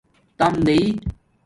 تَام 0.37 0.53
دئئ 0.67 0.87